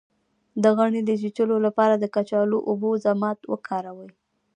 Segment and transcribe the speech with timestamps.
[0.63, 4.11] د غڼې د چیچلو لپاره د کچالو او اوبو ضماد وکاروئ